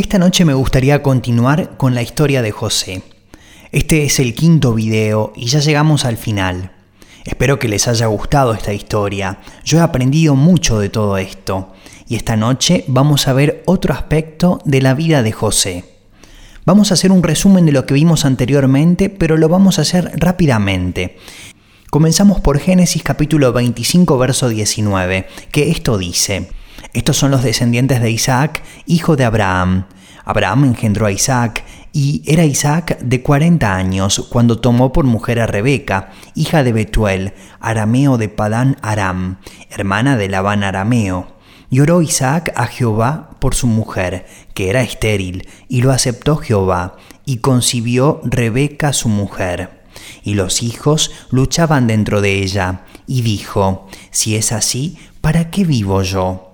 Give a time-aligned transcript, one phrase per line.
[0.00, 3.02] Esta noche me gustaría continuar con la historia de José.
[3.70, 6.72] Este es el quinto video y ya llegamos al final.
[7.26, 9.40] Espero que les haya gustado esta historia.
[9.62, 11.74] Yo he aprendido mucho de todo esto
[12.08, 15.84] y esta noche vamos a ver otro aspecto de la vida de José.
[16.64, 20.12] Vamos a hacer un resumen de lo que vimos anteriormente, pero lo vamos a hacer
[20.16, 21.18] rápidamente.
[21.90, 26.48] Comenzamos por Génesis capítulo 25, verso 19, que esto dice,
[26.92, 29.86] estos son los descendientes de Isaac, hijo de Abraham.
[30.24, 35.46] Abraham engendró a Isaac, y era Isaac de 40 años cuando tomó por mujer a
[35.46, 39.38] Rebeca, hija de Betuel, arameo de Padán Aram,
[39.70, 41.36] hermana de Labán arameo.
[41.68, 46.96] Y oró Isaac a Jehová por su mujer, que era estéril, y lo aceptó Jehová,
[47.24, 49.84] y concibió Rebeca su mujer.
[50.24, 56.02] Y los hijos luchaban dentro de ella, y dijo, Si es así, ¿para qué vivo
[56.02, 56.49] yo?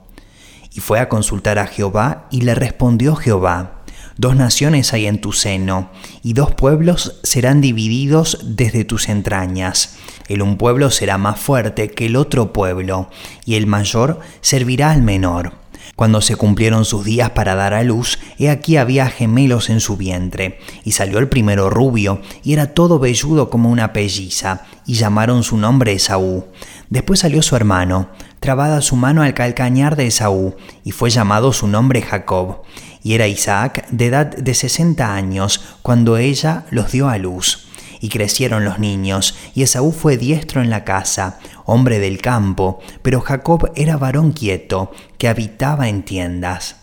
[0.76, 3.82] Y fue a consultar a Jehová, y le respondió Jehová,
[4.18, 5.90] Dos naciones hay en tu seno,
[6.22, 9.96] y dos pueblos serán divididos desde tus entrañas.
[10.28, 13.08] El un pueblo será más fuerte que el otro pueblo,
[13.46, 15.52] y el mayor servirá al menor.
[15.96, 19.96] Cuando se cumplieron sus días para dar a luz, he aquí había gemelos en su
[19.96, 25.42] vientre, y salió el primero rubio, y era todo velludo como una pelliza, y llamaron
[25.42, 26.44] su nombre Esaú.
[26.90, 31.67] Después salió su hermano, trabada su mano al calcañar de Esaú, y fue llamado su
[31.67, 32.62] nombre Jacob.
[33.03, 37.69] Y era Isaac de edad de sesenta años cuando ella los dio a luz.
[38.01, 43.20] Y crecieron los niños, y Esaú fue diestro en la casa, hombre del campo, pero
[43.20, 46.77] Jacob era varón quieto, que habitaba en tiendas.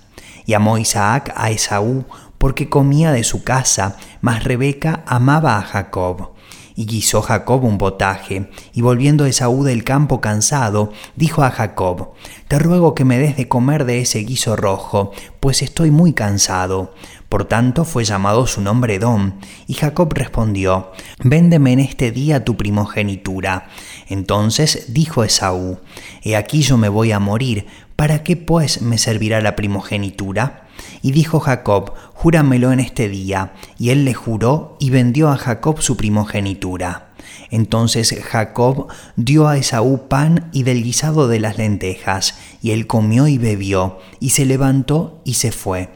[0.46, 2.06] Y amó Isaac a Esaú,
[2.38, 6.33] porque comía de su casa, mas Rebeca amaba a Jacob.
[6.76, 12.14] Y guisó Jacob un potaje, y volviendo Esaú del campo cansado, dijo a Jacob,
[12.48, 16.94] Te ruego que me des de comer de ese guiso rojo, pues estoy muy cansado.
[17.30, 19.34] Por tanto fue llamado su nombre Edom,
[19.68, 20.92] y Jacob respondió,
[21.24, 23.70] Véndeme en este día tu primogenitura.
[24.08, 25.80] Entonces dijo Esaú,
[26.24, 30.63] He aquí yo me voy a morir, ¿para qué pues me servirá la primogenitura?
[31.02, 33.54] Y dijo Jacob, Júramelo en este día.
[33.78, 37.14] Y él le juró y vendió a Jacob su primogenitura.
[37.50, 43.28] Entonces Jacob dio a Esaú pan y del guisado de las lentejas, y él comió
[43.28, 45.90] y bebió, y se levantó y se fue.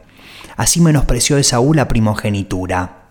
[0.56, 3.10] Así menospreció Esaú la primogenitura.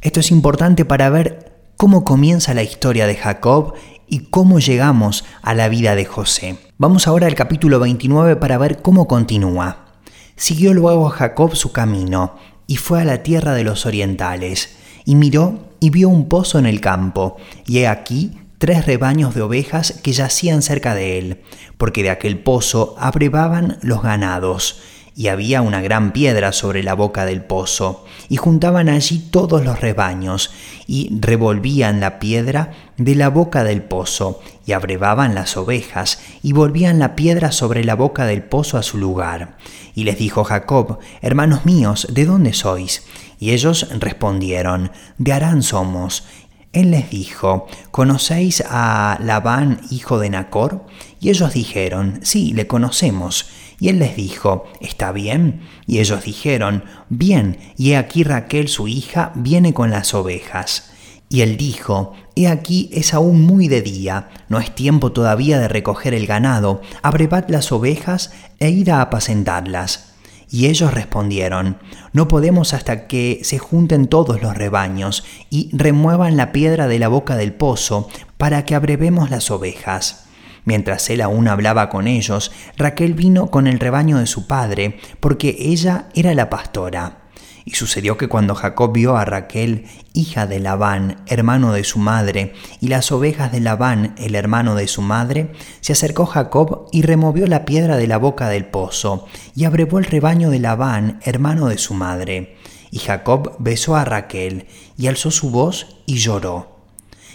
[0.00, 3.74] Esto es importante para ver cómo comienza la historia de Jacob
[4.08, 6.58] y cómo llegamos a la vida de José.
[6.78, 9.91] Vamos ahora al capítulo 29 para ver cómo continúa.
[10.36, 15.58] Siguió luego Jacob su camino, y fue a la tierra de los orientales, y miró
[15.80, 20.12] y vio un pozo en el campo, y he aquí tres rebaños de ovejas que
[20.12, 21.42] yacían cerca de él,
[21.78, 24.80] porque de aquel pozo abrevaban los ganados,
[25.14, 29.80] y había una gran piedra sobre la boca del pozo, y juntaban allí todos los
[29.80, 30.52] rebaños,
[30.86, 36.98] y revolvían la piedra de la boca del pozo, y abrevaban las ovejas, y volvían
[36.98, 39.56] la piedra sobre la boca del pozo a su lugar.
[39.94, 43.04] Y les dijo Jacob, Hermanos míos, ¿de dónde sois?
[43.38, 46.24] Y ellos respondieron, De Arán somos.
[46.72, 50.86] Él les dijo, ¿conocéis a Labán, hijo de Nacor?
[51.20, 53.50] Y ellos dijeron, Sí, le conocemos.
[53.82, 55.62] Y él les dijo, ¿está bien?
[55.88, 60.92] Y ellos dijeron, bien, y he aquí Raquel su hija viene con las ovejas.
[61.28, 65.66] Y él dijo, He aquí es aún muy de día, no es tiempo todavía de
[65.66, 70.12] recoger el ganado, abrevad las ovejas e id a apacentarlas.
[70.48, 71.78] Y ellos respondieron,
[72.12, 77.08] No podemos hasta que se junten todos los rebaños y remuevan la piedra de la
[77.08, 80.28] boca del pozo, para que abrevemos las ovejas.
[80.64, 85.56] Mientras él aún hablaba con ellos, Raquel vino con el rebaño de su padre, porque
[85.58, 87.18] ella era la pastora.
[87.64, 92.54] Y sucedió que cuando Jacob vio a Raquel, hija de Labán, hermano de su madre,
[92.80, 97.46] y las ovejas de Labán, el hermano de su madre, se acercó Jacob y removió
[97.46, 101.78] la piedra de la boca del pozo, y abrevó el rebaño de Labán, hermano de
[101.78, 102.56] su madre.
[102.90, 104.66] Y Jacob besó a Raquel,
[104.96, 106.71] y alzó su voz y lloró.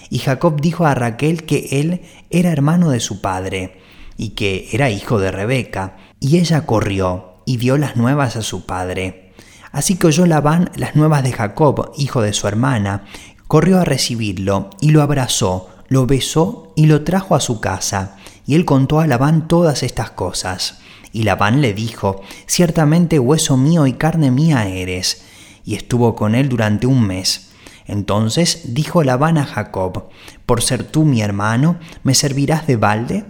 [0.09, 3.81] Y Jacob dijo a Raquel que él era hermano de su padre,
[4.17, 8.65] y que era hijo de Rebeca, y ella corrió y dio las nuevas a su
[8.65, 9.33] padre.
[9.71, 13.05] Así que oyó Labán las nuevas de Jacob, hijo de su hermana,
[13.47, 18.55] corrió a recibirlo, y lo abrazó, lo besó y lo trajo a su casa, y
[18.55, 20.79] él contó a Labán todas estas cosas.
[21.11, 25.23] Y Labán le dijo, Ciertamente hueso mío y carne mía eres.
[25.65, 27.46] Y estuvo con él durante un mes.
[27.87, 30.09] Entonces dijo Labán a Jacob,
[30.45, 33.25] Por ser tú mi hermano, ¿me servirás de balde?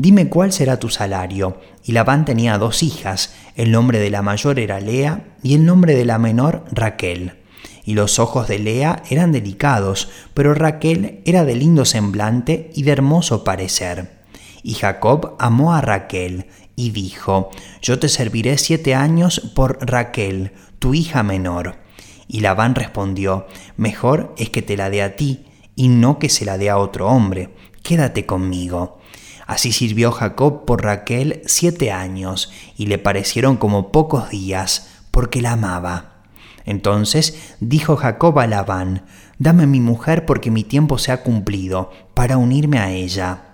[0.00, 1.60] dime cuál será tu salario.
[1.84, 5.94] Y Labán tenía dos hijas, el nombre de la mayor era Lea y el nombre
[5.94, 7.34] de la menor Raquel.
[7.84, 12.92] Y los ojos de Lea eran delicados, pero Raquel era de lindo semblante y de
[12.92, 14.20] hermoso parecer.
[14.62, 17.50] Y Jacob amó a Raquel y dijo,
[17.82, 21.79] Yo te serviré siete años por Raquel, tu hija menor.
[22.32, 26.44] Y Labán respondió, Mejor es que te la dé a ti, y no que se
[26.44, 27.52] la dé a otro hombre.
[27.82, 29.00] Quédate conmigo.
[29.48, 35.52] Así sirvió Jacob por Raquel siete años, y le parecieron como pocos días, porque la
[35.52, 36.22] amaba.
[36.64, 39.06] Entonces dijo Jacob a Labán,
[39.38, 43.49] Dame mi mujer porque mi tiempo se ha cumplido, para unirme a ella.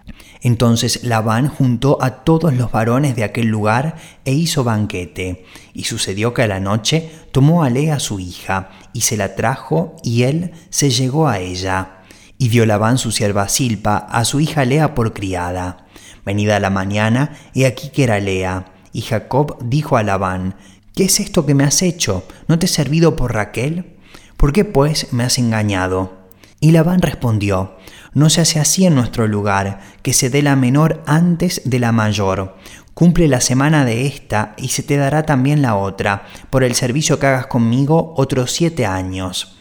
[0.47, 5.45] Entonces Labán juntó a todos los varones de aquel lugar e hizo banquete.
[5.75, 9.97] Y sucedió que a la noche tomó a Lea su hija, y se la trajo,
[10.05, 12.05] y él se llegó a ella.
[12.39, 15.89] Y dio Labán su sierva Silpa a su hija Lea por criada.
[16.25, 18.67] Venida la mañana, he aquí que era Lea.
[18.93, 20.55] Y Jacob dijo a Labán,
[20.95, 22.23] ¿Qué es esto que me has hecho?
[22.47, 23.97] ¿No te he servido por Raquel?
[24.37, 26.26] ¿Por qué pues me has engañado?
[26.61, 27.77] Y Labán respondió,
[28.15, 31.93] no se hace así en nuestro lugar, que se dé la menor antes de la
[31.93, 32.57] mayor.
[32.95, 37.19] Cumple la semana de esta y se te dará también la otra, por el servicio
[37.19, 39.59] que hagas conmigo otros siete años.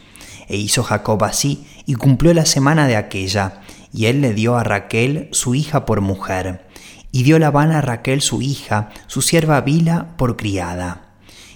[0.48, 3.60] E hizo Jacob así, y cumplió la semana de aquella,
[3.92, 6.66] y él le dio a Raquel su hija por mujer,
[7.12, 11.02] y dio Labán a Raquel su hija, su sierva Bila, por criada.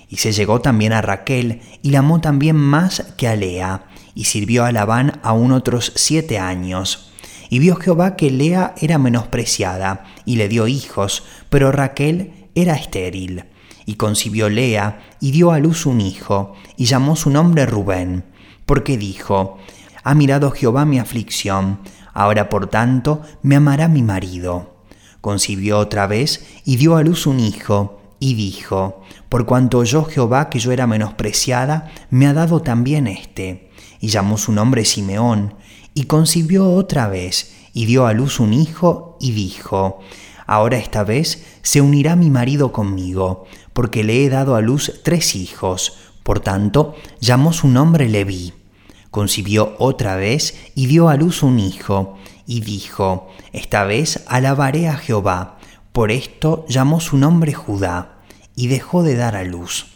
[0.09, 4.25] Y se llegó también a Raquel, y la amó también más que a Lea, y
[4.25, 7.11] sirvió a Labán aún otros siete años.
[7.49, 13.45] Y vio Jehová que Lea era menospreciada, y le dio hijos, pero Raquel era estéril.
[13.87, 18.25] Y concibió Lea, y dio a luz un hijo, y llamó su nombre Rubén,
[18.67, 19.59] porque dijo,
[20.05, 21.81] Ha mirado Jehová mi aflicción,
[22.15, 24.77] ahora por tanto me amará mi marido.
[25.21, 30.51] Concibió otra vez, y dio a luz un hijo, y dijo, Por cuanto oyó Jehová
[30.51, 33.70] que yo era menospreciada, me ha dado también éste
[34.01, 35.55] y llamó su nombre Simeón,
[35.95, 40.01] y concibió otra vez, y dio a luz un hijo, y dijo,
[40.47, 45.37] Ahora esta vez se unirá mi marido conmigo, porque le he dado a luz tres
[45.37, 45.93] hijos.
[46.25, 48.53] Por tanto, llamó su nombre Leví.
[49.13, 54.97] Concibió otra vez y dio a luz un hijo, y dijo, Esta vez alabaré a
[54.97, 55.59] Jehová.
[55.93, 58.19] Por esto llamó su nombre Judá,
[58.57, 59.87] y dejó de dar a luz.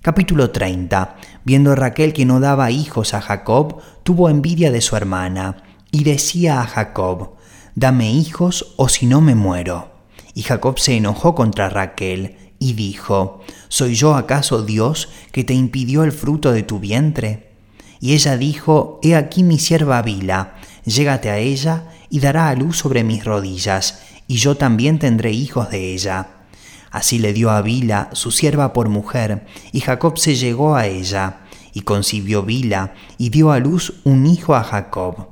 [0.00, 1.16] Capítulo 30.
[1.44, 6.60] Viendo Raquel que no daba hijos a Jacob, tuvo envidia de su hermana, y decía
[6.60, 7.34] a Jacob,
[7.74, 9.92] Dame hijos o si no me muero.
[10.34, 16.04] Y Jacob se enojó contra Raquel, y dijo, ¿Soy yo acaso Dios que te impidió
[16.04, 17.50] el fruto de tu vientre?
[17.98, 20.54] Y ella dijo, He aquí mi sierva Bila,
[20.84, 25.70] llégate a ella y dará a luz sobre mis rodillas, y yo también tendré hijos
[25.70, 26.41] de ella.
[26.92, 31.38] Así le dio a Bila su sierva por mujer, y Jacob se llegó a ella,
[31.72, 35.28] y concibió Bila, y dio a luz un hijo a Jacob.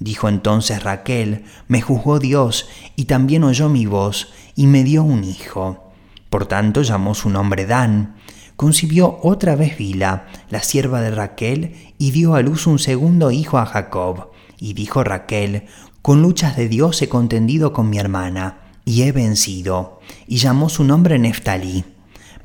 [0.00, 5.22] Dijo entonces Raquel, me juzgó Dios, y también oyó mi voz, y me dio un
[5.22, 5.92] hijo.
[6.28, 8.16] Por tanto llamó su nombre Dan.
[8.56, 13.58] Concibió otra vez Bila, la sierva de Raquel, y dio a luz un segundo hijo
[13.58, 14.30] a Jacob.
[14.58, 15.66] Y dijo Raquel,
[16.02, 20.00] con luchas de Dios he contendido con mi hermana y he vencido.
[20.26, 21.84] Y llamó su nombre Neftalí.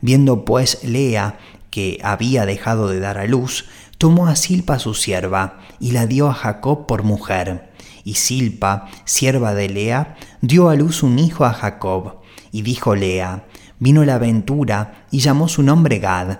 [0.02, 1.40] Viendo pues Lea
[1.70, 3.66] que había dejado de dar a luz,
[3.98, 7.72] tomó a Silpa su sierva y la dio a Jacob por mujer.
[8.04, 12.18] Y Silpa, sierva de Lea, dio a luz un hijo a Jacob.
[12.52, 13.46] Y dijo Lea,
[13.80, 16.40] vino la aventura y llamó su nombre Gad.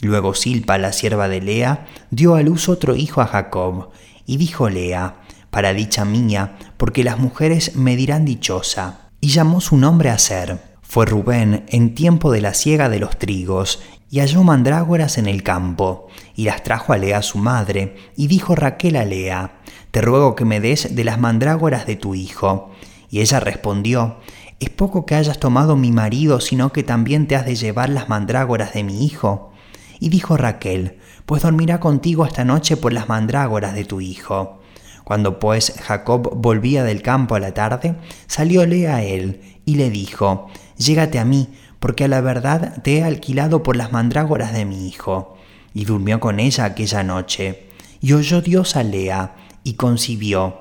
[0.00, 3.88] Luego Silpa, la sierva de Lea, dio a luz otro hijo a Jacob.
[4.26, 9.76] Y dijo Lea, para dicha mía, porque las mujeres me dirán dichosa y llamó su
[9.76, 10.58] nombre a ser.
[10.82, 15.42] Fue Rubén en tiempo de la siega de los trigos, y halló mandrágoras en el
[15.42, 19.60] campo, y las trajo a Lea su madre, y dijo Raquel a Lea,
[19.90, 22.70] Te ruego que me des de las mandrágoras de tu hijo.
[23.10, 24.16] Y ella respondió,
[24.60, 28.08] Es poco que hayas tomado mi marido, sino que también te has de llevar las
[28.08, 29.52] mandrágoras de mi hijo.
[30.00, 34.60] Y dijo Raquel, Pues dormirá contigo esta noche por las mandrágoras de tu hijo.
[35.08, 37.96] Cuando pues Jacob volvía del campo a la tarde,
[38.26, 41.48] salióle a él y le dijo, Llégate a mí,
[41.80, 45.38] porque a la verdad te he alquilado por las mandrágoras de mi hijo.
[45.72, 47.68] Y durmió con ella aquella noche.
[48.02, 49.34] Y oyó Dios a Lea,
[49.64, 50.58] y concibió,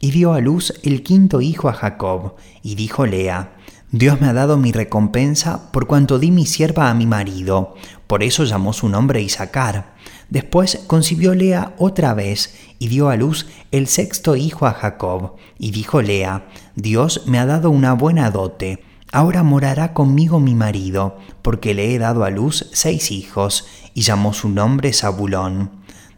[0.00, 3.52] y dio a luz el quinto hijo a Jacob, y dijo Lea,
[3.92, 7.74] Dios me ha dado mi recompensa por cuanto di mi sierva a mi marido,
[8.06, 9.92] por eso llamó su nombre Isaacar.
[10.30, 15.34] Después concibió Lea otra vez y dio a luz el sexto hijo a Jacob.
[15.58, 18.84] Y dijo Lea, Dios me ha dado una buena dote.
[19.12, 24.32] Ahora morará conmigo mi marido, porque le he dado a luz seis hijos, y llamó
[24.32, 25.72] su nombre Zabulón.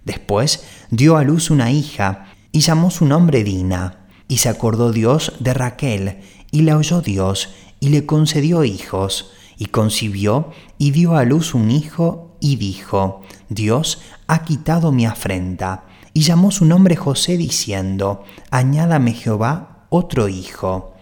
[0.05, 4.09] Después dio a luz una hija, y llamó su nombre Dina.
[4.29, 7.49] Y se acordó Dios de Raquel, y la oyó Dios,
[7.81, 13.23] y le concedió hijos, y concibió, y dio a luz un hijo, y dijo,
[13.55, 15.85] Dios ha quitado mi afrenta.
[16.15, 20.93] Y llamó su nombre José, diciendo, Añádame Jehová otro hijo.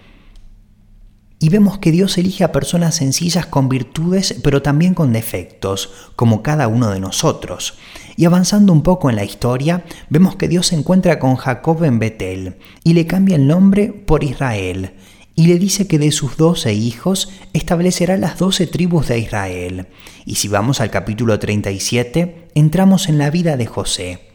[1.42, 6.42] Y vemos que Dios elige a personas sencillas con virtudes, pero también con defectos, como
[6.42, 7.78] cada uno de nosotros.
[8.16, 11.98] Y avanzando un poco en la historia, vemos que Dios se encuentra con Jacob en
[11.98, 14.92] Betel y le cambia el nombre por Israel.
[15.40, 19.86] Y le dice que de sus doce hijos establecerá las doce tribus de Israel.
[20.26, 24.28] Y si vamos al capítulo 37, entramos en la vida de José.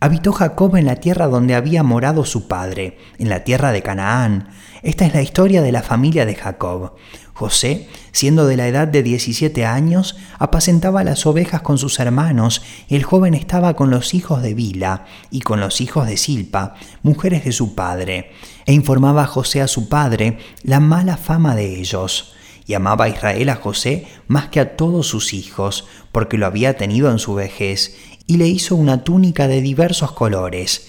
[0.00, 4.48] Habitó Jacob en la tierra donde había morado su padre, en la tierra de Canaán.
[4.82, 6.94] Esta es la historia de la familia de Jacob.
[7.38, 12.96] José, siendo de la edad de 17 años, apacentaba las ovejas con sus hermanos, y
[12.96, 17.44] el joven estaba con los hijos de Bila y con los hijos de Silpa, mujeres
[17.44, 18.32] de su padre,
[18.66, 22.34] e informaba a José a su padre la mala fama de ellos.
[22.66, 26.76] Y amaba a Israel a José más que a todos sus hijos, porque lo había
[26.76, 30.88] tenido en su vejez, y le hizo una túnica de diversos colores,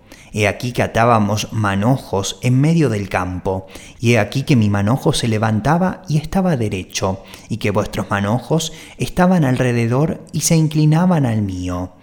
[0.33, 3.67] He aquí que atábamos manojos en medio del campo,
[3.99, 8.71] y he aquí que mi manojo se levantaba y estaba derecho, y que vuestros manojos
[8.97, 11.93] estaban alrededor y se inclinaban al mío.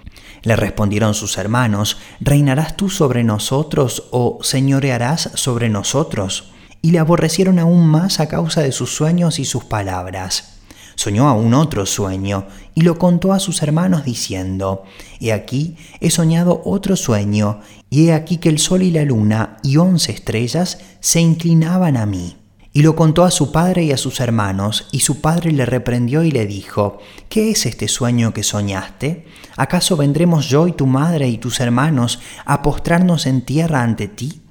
[0.42, 6.52] Le respondieron sus hermanos, ¿reinarás tú sobre nosotros o señorearás sobre nosotros?
[6.82, 10.57] Y le aborrecieron aún más a causa de sus sueños y sus palabras
[10.98, 14.82] soñó aún otro sueño y lo contó a sus hermanos diciendo,
[15.20, 19.58] He aquí, he soñado otro sueño, y he aquí que el sol y la luna
[19.62, 22.36] y once estrellas se inclinaban a mí.
[22.72, 26.24] Y lo contó a su padre y a sus hermanos, y su padre le reprendió
[26.24, 29.24] y le dijo, ¿Qué es este sueño que soñaste?
[29.56, 34.42] ¿Acaso vendremos yo y tu madre y tus hermanos a postrarnos en tierra ante ti?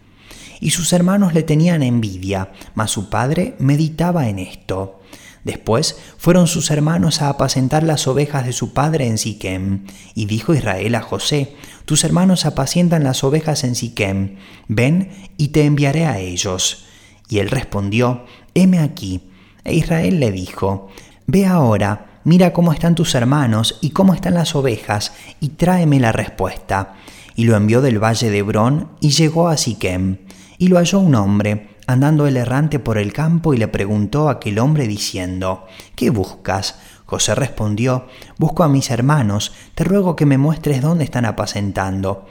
[0.62, 5.02] Y sus hermanos le tenían envidia, mas su padre meditaba en esto.
[5.48, 9.86] Después fueron sus hermanos a apacentar las ovejas de su padre en Siquem.
[10.14, 14.36] Y dijo Israel a José, Tus hermanos apacientan las ovejas en Siquem,
[14.68, 16.86] ven y te enviaré a ellos.
[17.30, 19.22] Y él respondió, Heme aquí.
[19.64, 20.90] E Israel le dijo,
[21.28, 26.12] Ve ahora, mira cómo están tus hermanos y cómo están las ovejas, y tráeme la
[26.12, 26.96] respuesta.
[27.38, 30.18] Y lo envió del valle de Hebrón y llegó a Siquem.
[30.58, 34.34] Y lo halló un hombre, andando el errante por el campo y le preguntó a
[34.34, 35.66] aquel hombre diciendo,
[35.96, 36.80] ¿Qué buscas?
[37.06, 42.26] José respondió, Busco a mis hermanos, te ruego que me muestres dónde están apacentando.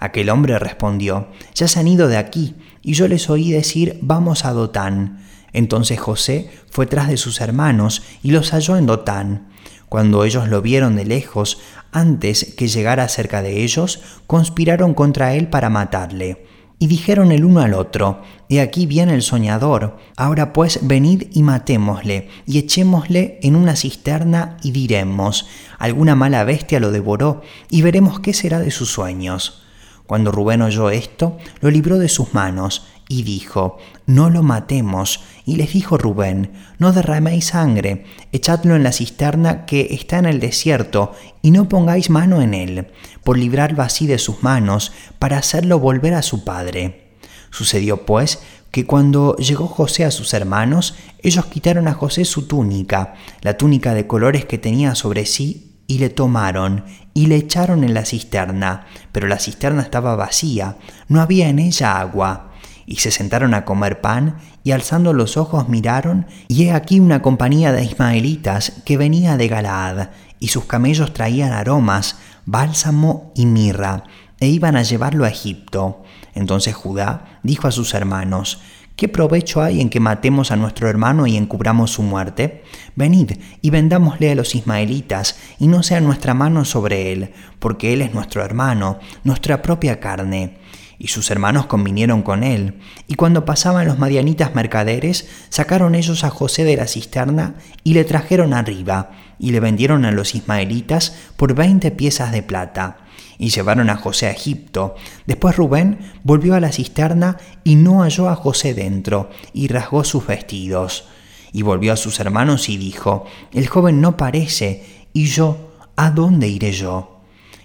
[0.00, 4.46] Aquel hombre respondió, Ya se han ido de aquí, y yo les oí decir, Vamos
[4.46, 5.22] a Dotán.
[5.52, 9.48] Entonces José fue tras de sus hermanos y los halló en Dotán.
[9.90, 11.60] Cuando ellos lo vieron de lejos,
[11.92, 16.46] antes que llegara cerca de ellos, conspiraron contra él para matarle.
[16.82, 21.44] Y dijeron el uno al otro, He aquí viene el soñador, ahora pues venid y
[21.44, 25.46] matémosle, y echémosle en una cisterna y diremos,
[25.78, 29.62] alguna mala bestia lo devoró, y veremos qué será de sus sueños.
[30.08, 35.22] Cuando Rubén oyó esto, lo libró de sus manos, y dijo, No lo matemos.
[35.44, 40.40] Y les dijo Rubén, No derraméis sangre, echadlo en la cisterna que está en el
[40.40, 42.86] desierto, y no pongáis mano en él,
[43.24, 47.16] por librarlo así de sus manos, para hacerlo volver a su padre.
[47.50, 48.40] Sucedió pues
[48.70, 53.92] que cuando llegó José a sus hermanos, ellos quitaron a José su túnica, la túnica
[53.92, 58.86] de colores que tenía sobre sí, y le tomaron y le echaron en la cisterna,
[59.10, 60.78] pero la cisterna estaba vacía,
[61.08, 62.51] no había en ella agua
[62.86, 67.22] y se sentaron a comer pan, y alzando los ojos miraron, y he aquí una
[67.22, 70.08] compañía de ismaelitas que venía de Galaad,
[70.38, 74.04] y sus camellos traían aromas, bálsamo y mirra,
[74.40, 76.02] e iban a llevarlo a Egipto.
[76.34, 78.60] Entonces Judá dijo a sus hermanos,
[78.96, 82.62] ¿Qué provecho hay en que matemos a nuestro hermano y encubramos su muerte?
[82.94, 88.02] Venid y vendámosle a los ismaelitas, y no sea nuestra mano sobre él, porque él
[88.02, 90.58] es nuestro hermano, nuestra propia carne
[91.02, 92.78] Y sus hermanos convinieron con él,
[93.08, 98.04] y cuando pasaban los madianitas mercaderes, sacaron ellos a José de la cisterna y le
[98.04, 102.98] trajeron arriba, y le vendieron a los ismaelitas por veinte piezas de plata
[103.36, 104.94] y llevaron a José a Egipto.
[105.26, 110.24] Después Rubén volvió a la cisterna y no halló a José dentro, y rasgó sus
[110.24, 111.06] vestidos.
[111.52, 116.46] Y volvió a sus hermanos y dijo, El joven no parece, y yo, ¿a dónde
[116.46, 117.11] iré yo?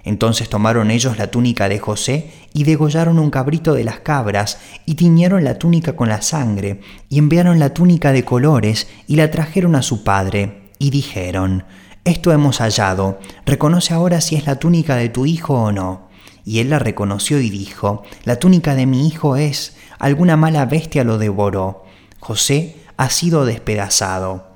[0.07, 4.95] Entonces tomaron ellos la túnica de José y degollaron un cabrito de las cabras y
[4.95, 9.75] tiñeron la túnica con la sangre y enviaron la túnica de colores y la trajeron
[9.75, 11.65] a su padre y dijeron,
[12.05, 16.07] esto hemos hallado, reconoce ahora si es la túnica de tu hijo o no.
[16.45, 21.03] Y él la reconoció y dijo, la túnica de mi hijo es, alguna mala bestia
[21.03, 21.83] lo devoró.
[22.21, 24.55] José ha sido despedazado.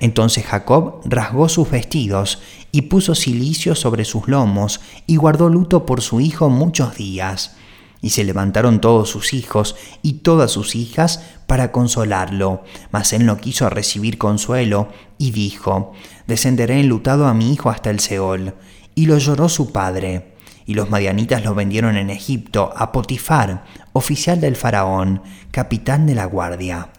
[0.00, 2.40] Entonces Jacob rasgó sus vestidos
[2.70, 7.56] y puso cilicio sobre sus lomos y guardó luto por su hijo muchos días.
[8.00, 12.62] Y se levantaron todos sus hijos y todas sus hijas para consolarlo,
[12.92, 14.88] mas él no quiso recibir consuelo
[15.18, 15.92] y dijo,
[16.28, 18.54] descenderé enlutado a mi hijo hasta el Seol.
[18.94, 20.34] Y lo lloró su padre.
[20.64, 23.64] Y los madianitas lo vendieron en Egipto a Potifar,
[23.94, 26.90] oficial del faraón, capitán de la guardia.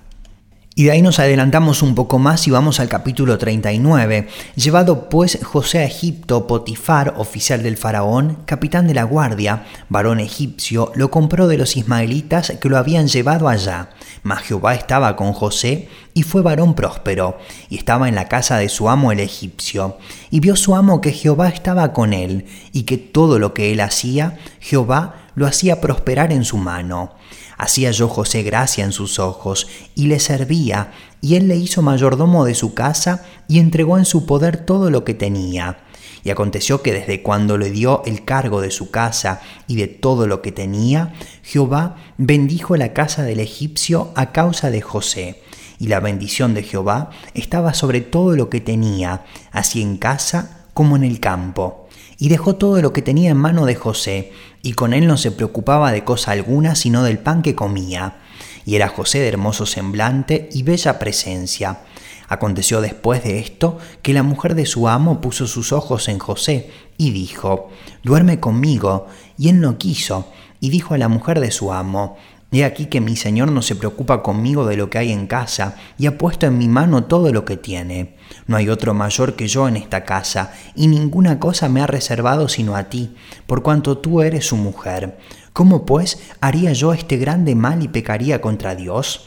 [0.79, 4.29] Y de ahí nos adelantamos un poco más y vamos al capítulo 39.
[4.55, 10.93] Llevado pues José a Egipto, Potifar, oficial del faraón, capitán de la guardia, varón egipcio,
[10.95, 13.89] lo compró de los ismaelitas que lo habían llevado allá.
[14.23, 17.37] Mas Jehová estaba con José y fue varón próspero,
[17.69, 19.97] y estaba en la casa de su amo el egipcio.
[20.31, 23.81] Y vio su amo que Jehová estaba con él, y que todo lo que él
[23.81, 27.11] hacía, Jehová lo hacía prosperar en su mano.
[27.59, 32.45] Hacía yo José gracia en sus ojos, y le servía, y él le hizo mayordomo
[32.45, 35.79] de su casa, y entregó en su poder todo lo que tenía.
[36.23, 40.25] Y aconteció que desde cuando le dio el cargo de su casa y de todo
[40.25, 41.13] lo que tenía,
[41.43, 45.41] Jehová bendijo la casa del egipcio a causa de José.
[45.79, 50.95] Y la bendición de Jehová estaba sobre todo lo que tenía, así en casa como
[50.95, 51.89] en el campo
[52.19, 55.31] y dejó todo lo que tenía en mano de José, y con él no se
[55.31, 58.17] preocupaba de cosa alguna sino del pan que comía.
[58.65, 61.79] Y era José de hermoso semblante y bella presencia.
[62.27, 66.69] Aconteció después de esto que la mujer de su amo puso sus ojos en José
[66.97, 67.69] y dijo,
[68.03, 69.07] Duerme conmigo.
[69.37, 70.27] Y él no quiso,
[70.59, 72.17] y dijo a la mujer de su amo,
[72.51, 75.75] He aquí que mi Señor no se preocupa conmigo de lo que hay en casa,
[75.99, 78.15] y ha puesto en mi mano todo lo que tiene.
[78.47, 82.47] No hay otro mayor que yo en esta casa, y ninguna cosa me ha reservado
[82.47, 85.19] sino a ti, por cuanto tú eres su mujer.
[85.53, 89.25] ¿Cómo pues haría yo este grande mal y pecaría contra Dios?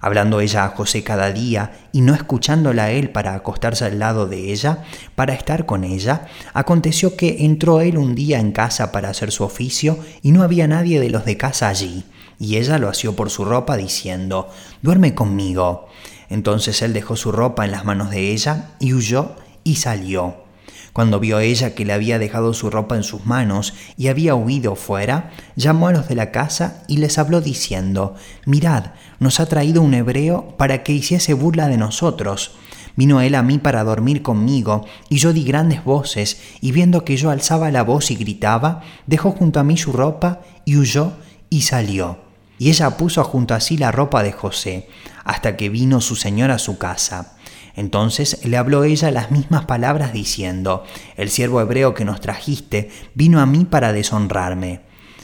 [0.00, 4.28] hablando ella a José cada día y no escuchándola a él para acostarse al lado
[4.28, 4.84] de ella,
[5.16, 9.42] para estar con ella, aconteció que entró él un día en casa para hacer su
[9.42, 12.04] oficio y no había nadie de los de casa allí
[12.38, 14.48] y ella lo asió por su ropa diciendo,
[14.82, 15.88] duerme conmigo.
[16.30, 19.32] Entonces él dejó su ropa en las manos de ella y huyó
[19.64, 20.48] y salió.
[20.92, 24.74] Cuando vio ella que le había dejado su ropa en sus manos y había huido
[24.74, 28.14] fuera, llamó a los de la casa y les habló diciendo,
[28.46, 28.86] Mirad,
[29.20, 32.52] nos ha traído un hebreo para que hiciese burla de nosotros.
[32.96, 37.16] Vino él a mí para dormir conmigo, y yo di grandes voces, y viendo que
[37.16, 41.12] yo alzaba la voz y gritaba, dejó junto a mí su ropa y huyó
[41.48, 42.27] y salió.
[42.58, 44.88] Y ella puso junto a sí la ropa de José,
[45.24, 47.36] hasta que vino su señor a su casa.
[47.76, 50.82] Entonces le habló ella las mismas palabras diciendo,
[51.16, 54.80] El siervo hebreo que nos trajiste vino a mí para deshonrarme.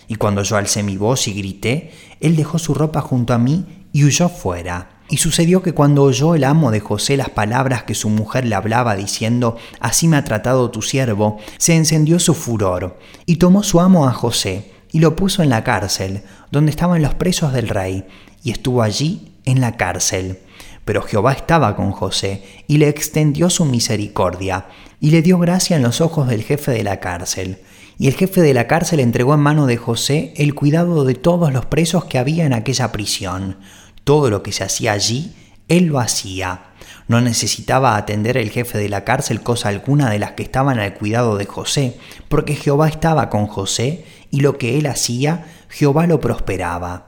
[0.07, 3.87] Y cuando yo alcé mi voz y grité, él dejó su ropa junto a mí
[3.93, 5.01] y huyó fuera.
[5.09, 8.55] Y sucedió que cuando oyó el amo de José las palabras que su mujer le
[8.55, 13.81] hablaba diciendo, Así me ha tratado tu siervo, se encendió su furor, y tomó su
[13.81, 18.05] amo a José, y lo puso en la cárcel, donde estaban los presos del rey,
[18.45, 20.39] y estuvo allí en la cárcel.
[20.85, 24.67] Pero Jehová estaba con José, y le extendió su misericordia,
[25.01, 27.59] y le dio gracia en los ojos del jefe de la cárcel.
[27.99, 31.53] Y el jefe de la cárcel entregó en mano de José el cuidado de todos
[31.53, 33.57] los presos que había en aquella prisión.
[34.05, 35.35] Todo lo que se hacía allí,
[35.67, 36.67] él lo hacía.
[37.09, 40.95] No necesitaba atender el jefe de la cárcel cosa alguna de las que estaban al
[40.95, 44.05] cuidado de José, porque Jehová estaba con José
[44.35, 47.07] y lo que él hacía, Jehová lo prosperaba.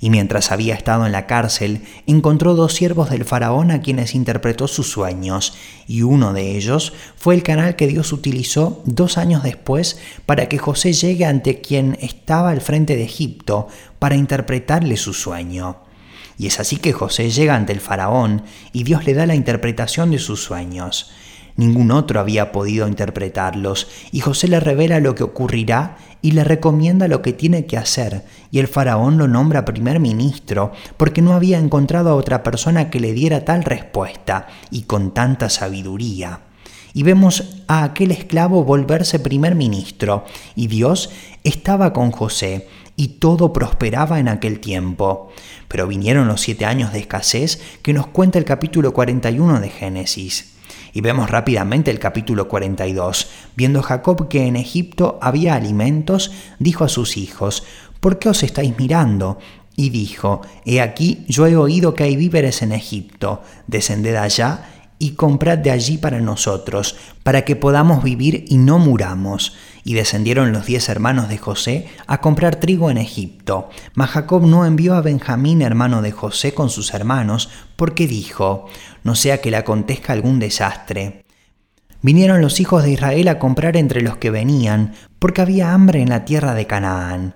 [0.00, 4.68] Y mientras había estado en la cárcel, encontró dos siervos del faraón a quienes interpretó
[4.68, 5.54] sus sueños,
[5.86, 10.58] y uno de ellos fue el canal que Dios utilizó dos años después para que
[10.58, 15.78] José llegue ante quien estaba al frente de Egipto para interpretarle su sueño.
[16.36, 18.42] Y es así que José llega ante el faraón
[18.74, 21.10] y Dios le da la interpretación de sus sueños.
[21.58, 27.08] Ningún otro había podido interpretarlos, y José le revela lo que ocurrirá y le recomienda
[27.08, 31.58] lo que tiene que hacer, y el faraón lo nombra primer ministro, porque no había
[31.58, 36.40] encontrado a otra persona que le diera tal respuesta y con tanta sabiduría.
[36.94, 40.24] Y vemos a aquel esclavo volverse primer ministro,
[40.56, 41.10] y Dios
[41.44, 45.30] estaba con José, y todo prosperaba en aquel tiempo.
[45.68, 50.57] Pero vinieron los siete años de escasez que nos cuenta el capítulo 41 de Génesis.
[50.92, 53.28] Y vemos rápidamente el capítulo 42.
[53.56, 57.64] Viendo Jacob que en Egipto había alimentos, dijo a sus hijos,
[58.00, 59.38] ¿por qué os estáis mirando?
[59.76, 64.64] Y dijo, He aquí, yo he oído que hay víveres en Egipto, descended allá
[64.98, 69.54] y comprad de allí para nosotros, para que podamos vivir y no muramos.
[69.84, 73.70] Y descendieron los diez hermanos de José a comprar trigo en Egipto.
[73.94, 78.66] Mas Jacob no envió a Benjamín, hermano de José, con sus hermanos, porque dijo,
[79.04, 81.24] no sea que le acontezca algún desastre.
[82.00, 86.10] Vinieron los hijos de Israel a comprar entre los que venían, porque había hambre en
[86.10, 87.34] la tierra de Canaán.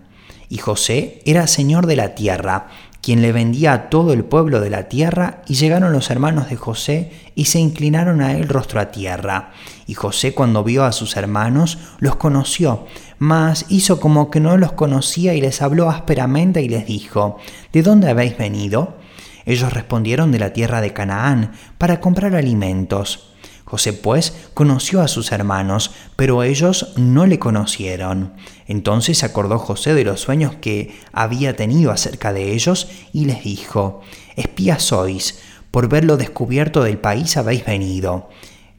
[0.48, 2.68] Y José era señor de la tierra,
[3.02, 6.56] quien le vendía a todo el pueblo de la tierra, y llegaron los hermanos de
[6.56, 9.50] José y se inclinaron a él rostro a tierra.
[9.86, 12.86] Y José cuando vio a sus hermanos, los conoció,
[13.18, 17.38] mas hizo como que no los conocía y les habló ásperamente y les dijo,
[17.72, 18.96] ¿De dónde habéis venido?
[19.44, 23.32] Ellos respondieron de la tierra de Canaán, para comprar alimentos.
[23.64, 28.34] José pues conoció a sus hermanos, pero ellos no le conocieron.
[28.72, 34.00] Entonces acordó José de los sueños que había tenido acerca de ellos y les dijo,
[34.34, 38.30] Espías sois, por ver lo descubierto del país habéis venido.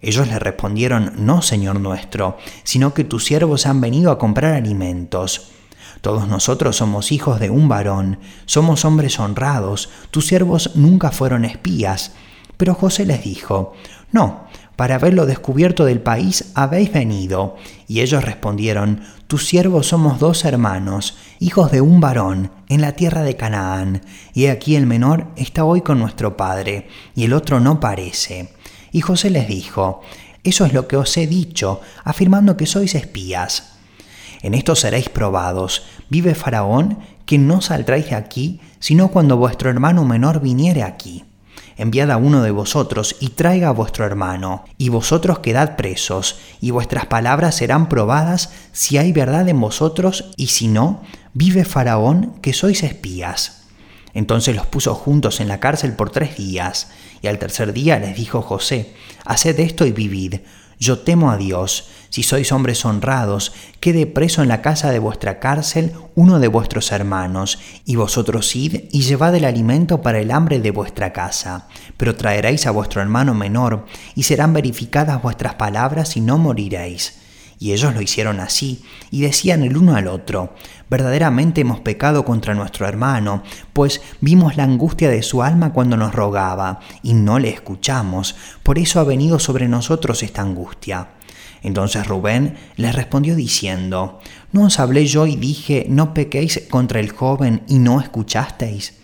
[0.02, 5.52] Ellos le respondieron, No, Señor nuestro, sino que tus siervos han venido a comprar alimentos.
[6.02, 12.14] Todos nosotros somos hijos de un varón, somos hombres honrados, tus siervos nunca fueron espías.
[12.58, 13.74] Pero José les dijo,
[14.12, 17.56] No, para ver lo descubierto del país habéis venido.
[17.88, 23.22] Y ellos respondieron, Tus siervos somos dos hermanos, hijos de un varón, en la tierra
[23.22, 24.02] de Canaán,
[24.34, 28.54] y aquí el menor está hoy con nuestro padre, y el otro no parece.
[28.92, 30.02] Y José les dijo,
[30.44, 33.74] Eso es lo que os he dicho, afirmando que sois espías.
[34.42, 35.84] En esto seréis probados.
[36.10, 41.24] Vive Faraón, que no saldréis de aquí, sino cuando vuestro hermano menor viniere aquí
[41.78, 46.72] enviad a uno de vosotros y traiga a vuestro hermano, y vosotros quedad presos, y
[46.72, 51.02] vuestras palabras serán probadas si hay verdad en vosotros, y si no,
[51.34, 53.64] vive Faraón que sois espías.
[54.14, 56.90] Entonces los puso juntos en la cárcel por tres días,
[57.22, 58.94] y al tercer día les dijo José,
[59.26, 60.42] Haced esto y vivid,
[60.80, 65.40] yo temo a Dios, si sois hombres honrados, quede preso en la casa de vuestra
[65.40, 70.60] cárcel uno de vuestros hermanos, y vosotros id y llevad el alimento para el hambre
[70.60, 71.68] de vuestra casa.
[71.98, 77.18] Pero traeréis a vuestro hermano menor, y serán verificadas vuestras palabras y no moriréis.
[77.58, 80.54] Y ellos lo hicieron así, y decían el uno al otro,
[80.92, 83.42] verdaderamente hemos pecado contra nuestro hermano,
[83.74, 88.78] pues vimos la angustia de su alma cuando nos rogaba, y no le escuchamos, por
[88.78, 91.08] eso ha venido sobre nosotros esta angustia.
[91.64, 94.20] Entonces Rubén les respondió diciendo,
[94.52, 98.96] ¿no os hablé yo y dije, no pequéis contra el joven y no escuchasteis?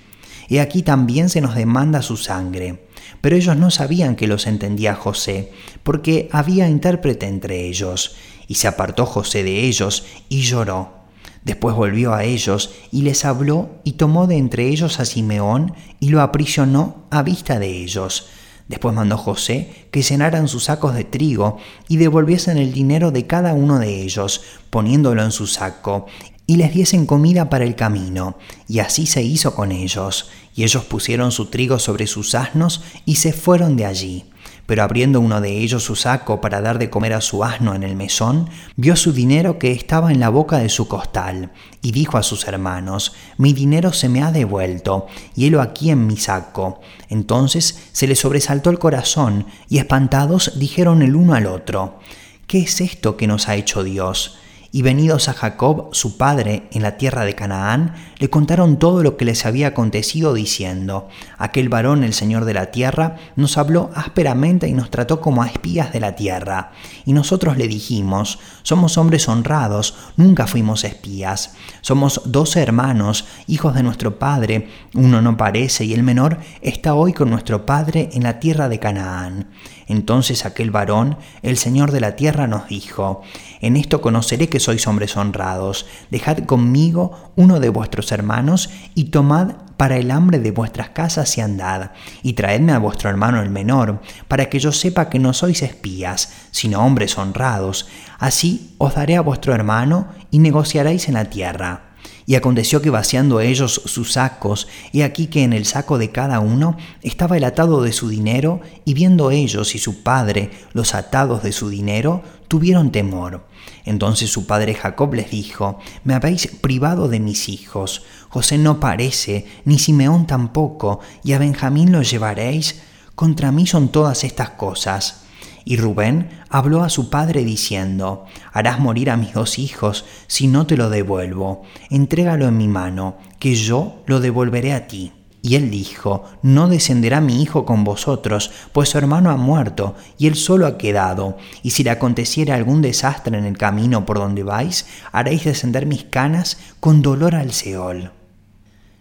[0.50, 2.88] Y aquí también se nos demanda su sangre.
[3.22, 5.52] Pero ellos no sabían que los entendía José,
[5.84, 8.16] porque había intérprete entre ellos,
[8.48, 11.00] y se apartó José de ellos y lloró.
[11.44, 16.10] Después volvió a ellos y les habló y tomó de entre ellos a Simeón y
[16.10, 18.30] lo aprisionó a vista de ellos.
[18.70, 23.54] Después mandó José que llenaran sus sacos de trigo y devolviesen el dinero de cada
[23.54, 26.06] uno de ellos, poniéndolo en su saco,
[26.46, 28.38] y les diesen comida para el camino.
[28.68, 30.30] Y así se hizo con ellos.
[30.56, 34.29] Y ellos pusieron su trigo sobre sus asnos y se fueron de allí.
[34.70, 37.82] Pero abriendo uno de ellos su saco para dar de comer a su asno en
[37.82, 41.52] el mesón, vio su dinero que estaba en la boca de su costal,
[41.82, 46.06] y dijo a sus hermanos, Mi dinero se me ha devuelto, y helo aquí en
[46.06, 46.82] mi saco.
[47.10, 51.98] Entonces se le sobresaltó el corazón, y espantados dijeron el uno al otro,
[52.46, 54.38] ¿Qué es esto que nos ha hecho Dios?
[54.72, 59.18] Y venidos a Jacob, su padre, en la tierra de Canaán, le contaron todo lo
[59.18, 61.08] que les había acontecido, diciendo,
[61.40, 65.48] Aquel varón, el Señor de la tierra, nos habló ásperamente y nos trató como a
[65.48, 66.72] espías de la tierra.
[67.06, 71.56] Y nosotros le dijimos, Somos hombres honrados, nunca fuimos espías.
[71.82, 77.14] Somos dos hermanos, hijos de nuestro padre, uno no parece y el menor está hoy
[77.14, 79.48] con nuestro padre en la tierra de Canaán.
[79.88, 83.24] Entonces aquel varón, el Señor de la tierra, nos dijo,
[83.60, 89.54] En esto conoceré que sois hombres honrados, dejad conmigo uno de vuestros hermanos y tomad
[89.80, 91.92] para el hambre de vuestras casas y andad,
[92.22, 96.34] y traedme a vuestro hermano el menor, para que yo sepa que no sois espías,
[96.52, 97.88] sino hombres honrados.
[98.18, 101.92] Así os daré a vuestro hermano y negociaréis en la tierra.
[102.26, 106.42] Y aconteció que vaciando ellos sus sacos, he aquí que en el saco de cada
[106.42, 111.42] uno estaba el atado de su dinero, y viendo ellos y su padre los atados
[111.42, 113.48] de su dinero, tuvieron temor.
[113.86, 119.48] Entonces su padre Jacob les dijo, Me habéis privado de mis hijos, José no parece,
[119.66, 122.82] ni Simeón tampoco, y a Benjamín lo llevaréis.
[123.16, 125.24] Contra mí son todas estas cosas.
[125.66, 130.66] Y Rubén habló a su padre diciendo, Harás morir a mis dos hijos si no
[130.66, 131.64] te lo devuelvo.
[131.90, 135.12] Entrégalo en mi mano, que yo lo devolveré a ti.
[135.42, 140.28] Y él dijo, No descenderá mi hijo con vosotros, pues su hermano ha muerto, y
[140.28, 144.44] él solo ha quedado, y si le aconteciera algún desastre en el camino por donde
[144.44, 148.12] vais, haréis descender mis canas con dolor al Seol.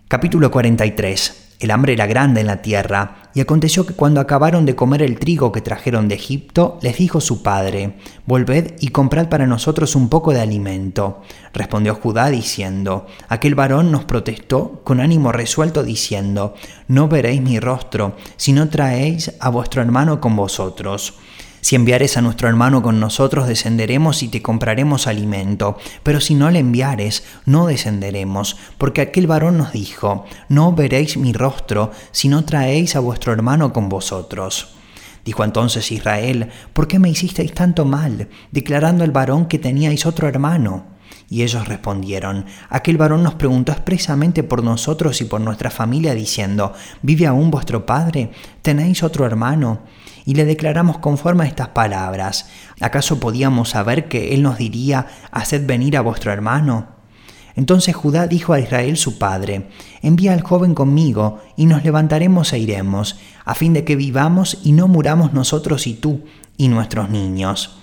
[0.07, 4.75] Capítulo 43 el hambre era grande en la tierra, y aconteció que cuando acabaron de
[4.75, 7.95] comer el trigo que trajeron de Egipto, les dijo su padre,
[8.27, 11.23] Volved y comprad para nosotros un poco de alimento.
[11.53, 16.55] Respondió Judá diciendo, Aquel varón nos protestó con ánimo resuelto diciendo,
[16.89, 21.15] No veréis mi rostro, si no traéis a vuestro hermano con vosotros.
[21.61, 26.51] Si enviares a nuestro hermano con nosotros, descenderemos y te compraremos alimento, pero si no
[26.51, 32.45] le enviares, no descenderemos, porque aquel varón nos dijo, no veréis mi rostro si no
[32.45, 34.75] traéis a vuestro hermano con vosotros.
[35.25, 40.29] Dijo entonces Israel, ¿por qué me hicisteis tanto mal, declarando al varón que teníais otro
[40.29, 40.87] hermano?
[41.29, 46.73] Y ellos respondieron, aquel varón nos preguntó expresamente por nosotros y por nuestra familia, diciendo,
[47.03, 48.31] ¿vive aún vuestro padre?
[48.63, 49.83] ¿Tenéis otro hermano?
[50.29, 52.51] Y le declaramos conforme a estas palabras.
[52.83, 56.89] ¿Acaso podíamos saber que él nos diría, haced venir a vuestro hermano?
[57.57, 59.71] Entonces Judá dijo a Israel su padre,
[60.03, 64.73] envía al joven conmigo, y nos levantaremos e iremos, a fin de que vivamos y
[64.73, 66.27] no muramos nosotros y tú
[66.59, 67.79] y nuestros niños.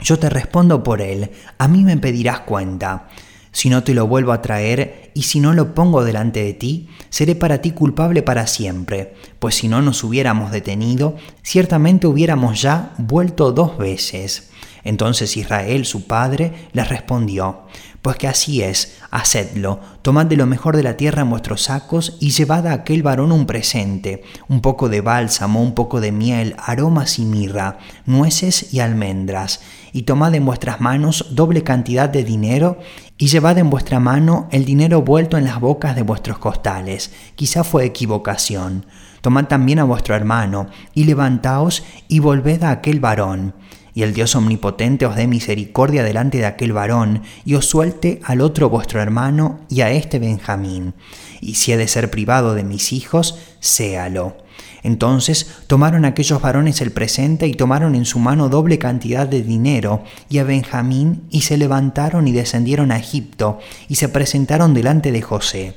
[0.00, 3.08] Yo te respondo por él, a mí me pedirás cuenta.
[3.52, 6.88] Si no te lo vuelvo a traer y si no lo pongo delante de ti,
[7.10, 12.92] seré para ti culpable para siempre, pues si no nos hubiéramos detenido, ciertamente hubiéramos ya
[12.98, 14.50] vuelto dos veces.
[14.84, 17.64] Entonces Israel, su padre, les respondió,
[18.00, 22.16] pues que así es, hacedlo, tomad de lo mejor de la tierra en vuestros sacos
[22.20, 26.54] y llevad a aquel varón un presente, un poco de bálsamo, un poco de miel,
[26.58, 29.60] aromas y mirra, nueces y almendras,
[29.92, 32.78] y tomad en vuestras manos doble cantidad de dinero,
[33.18, 37.12] y llevad en vuestra mano el dinero vuelto en las bocas de vuestros costales.
[37.34, 38.86] Quizá fue equivocación.
[39.20, 43.52] Tomad también a vuestro hermano, y levantaos y volved a aquel varón
[43.98, 48.42] y el Dios omnipotente os dé misericordia delante de aquel varón, y os suelte al
[48.42, 50.94] otro vuestro hermano y a este Benjamín.
[51.40, 54.36] Y si he de ser privado de mis hijos, séalo.
[54.82, 60.04] Entonces tomaron aquellos varones el presente y tomaron en su mano doble cantidad de dinero
[60.28, 65.22] y a Benjamín y se levantaron y descendieron a Egipto y se presentaron delante de
[65.22, 65.74] José.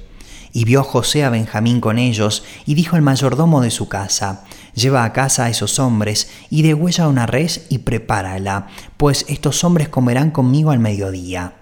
[0.54, 4.44] Y vio José a Benjamín con ellos, y dijo al mayordomo de su casa,
[4.76, 9.88] Lleva a casa a esos hombres, y degüella una res y prepárala, pues estos hombres
[9.88, 11.54] comerán conmigo al mediodía.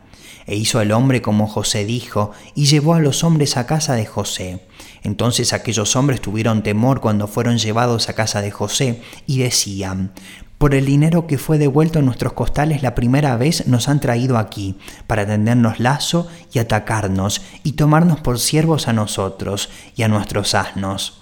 [0.50, 4.08] E hizo el hombre como José dijo, y llevó a los hombres a casa de
[4.08, 4.66] José.
[5.04, 10.12] Entonces aquellos hombres tuvieron temor cuando fueron llevados a casa de José, y decían,
[10.58, 14.40] por el dinero que fue devuelto en nuestros costales la primera vez nos han traído
[14.40, 20.56] aquí, para tendernos lazo y atacarnos, y tomarnos por siervos a nosotros y a nuestros
[20.56, 21.22] asnos.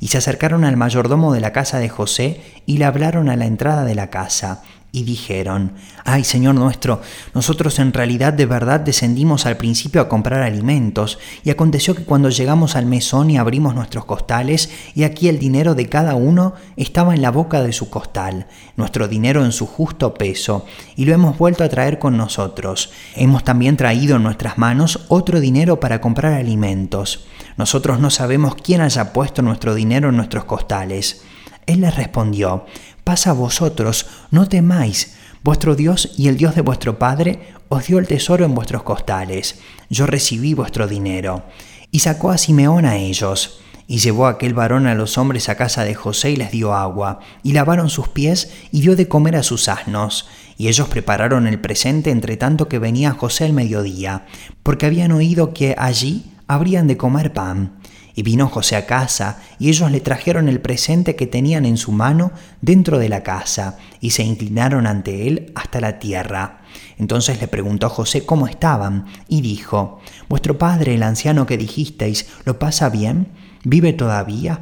[0.00, 3.46] Y se acercaron al mayordomo de la casa de José y le hablaron a la
[3.46, 5.72] entrada de la casa, y dijeron,
[6.04, 7.02] Ay Señor nuestro,
[7.34, 12.30] nosotros en realidad de verdad descendimos al principio a comprar alimentos, y aconteció que cuando
[12.30, 17.12] llegamos al mesón y abrimos nuestros costales, y aquí el dinero de cada uno estaba
[17.12, 21.36] en la boca de su costal, nuestro dinero en su justo peso, y lo hemos
[21.36, 22.92] vuelto a traer con nosotros.
[23.16, 27.26] Hemos también traído en nuestras manos otro dinero para comprar alimentos.
[27.56, 31.24] Nosotros no sabemos quién haya puesto nuestro dinero en nuestros costales.
[31.66, 32.66] Él les respondió,
[33.04, 37.98] pasa a vosotros, no temáis, vuestro Dios y el Dios de vuestro Padre os dio
[37.98, 41.44] el tesoro en vuestros costales, yo recibí vuestro dinero.
[41.90, 45.84] Y sacó a Simeón a ellos, y llevó aquel varón a los hombres a casa
[45.84, 49.42] de José y les dio agua, y lavaron sus pies y dio de comer a
[49.42, 50.26] sus asnos.
[50.56, 54.26] Y ellos prepararon el presente entre tanto que venía José al mediodía,
[54.62, 57.78] porque habían oído que allí habrían de comer pan
[58.14, 61.92] Y vino José a casa, y ellos le trajeron el presente que tenían en su
[61.92, 66.62] mano dentro de la casa, y se inclinaron ante él hasta la tierra.
[66.98, 72.58] Entonces le preguntó José cómo estaban, y dijo, Vuestro padre, el anciano que dijisteis, ¿lo
[72.58, 73.28] pasa bien?
[73.64, 74.60] ¿Vive todavía?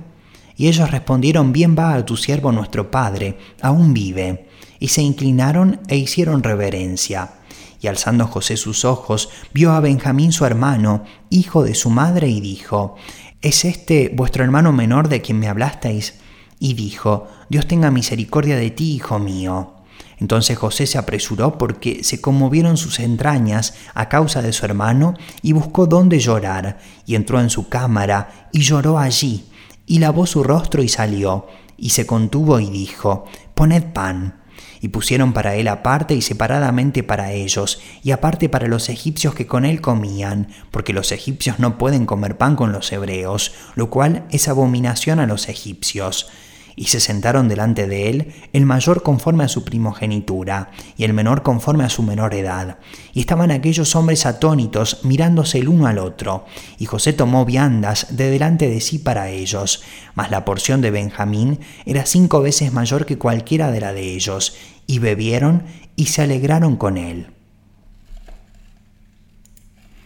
[0.56, 4.48] Y ellos respondieron, Bien va a tu siervo nuestro padre, aún vive.
[4.78, 7.34] Y se inclinaron e hicieron reverencia.
[7.80, 12.40] Y alzando José sus ojos, vio a Benjamín su hermano, hijo de su madre, y
[12.40, 12.94] dijo,
[13.42, 16.14] ¿Es este vuestro hermano menor de quien me hablasteis?
[16.60, 19.74] Y dijo, Dios tenga misericordia de ti, hijo mío.
[20.18, 25.50] Entonces José se apresuró porque se conmovieron sus entrañas a causa de su hermano y
[25.50, 29.46] buscó dónde llorar, y entró en su cámara y lloró allí,
[29.86, 33.24] y lavó su rostro y salió, y se contuvo y dijo,
[33.54, 34.41] Poned pan
[34.82, 39.46] y pusieron para él aparte y separadamente para ellos, y aparte para los egipcios que
[39.46, 44.26] con él comían, porque los egipcios no pueden comer pan con los hebreos, lo cual
[44.30, 46.28] es abominación a los egipcios.
[46.74, 51.42] Y se sentaron delante de él el mayor conforme a su primogenitura, y el menor
[51.42, 52.78] conforme a su menor edad.
[53.12, 56.46] Y estaban aquellos hombres atónitos mirándose el uno al otro.
[56.78, 59.82] Y José tomó viandas de delante de sí para ellos,
[60.14, 64.56] mas la porción de Benjamín era cinco veces mayor que cualquiera de la de ellos,
[64.86, 65.64] y bebieron
[65.96, 67.28] y se alegraron con él.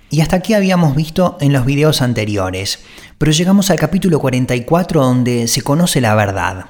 [0.09, 2.85] Y hasta aquí habíamos visto en los videos anteriores,
[3.19, 6.67] pero llegamos al capítulo 44 donde se conoce la verdad.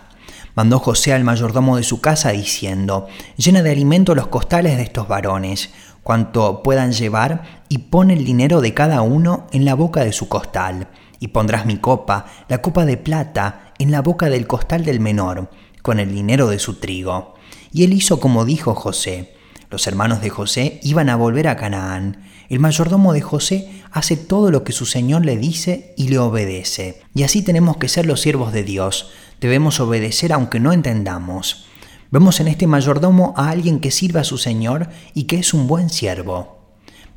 [0.54, 5.06] Mandó José al mayordomo de su casa diciendo, llena de alimento los costales de estos
[5.06, 5.68] varones,
[6.02, 10.30] cuanto puedan llevar, y pon el dinero de cada uno en la boca de su
[10.30, 10.88] costal,
[11.20, 15.50] y pondrás mi copa, la copa de plata, en la boca del costal del menor,
[15.82, 17.35] con el dinero de su trigo.
[17.72, 19.34] Y él hizo como dijo José.
[19.70, 22.24] Los hermanos de José iban a volver a Canaán.
[22.48, 27.02] El mayordomo de José hace todo lo que su Señor le dice y le obedece.
[27.14, 29.10] Y así tenemos que ser los siervos de Dios.
[29.40, 31.66] Debemos obedecer aunque no entendamos.
[32.10, 35.66] Vemos en este mayordomo a alguien que sirva a su Señor y que es un
[35.66, 36.56] buen siervo.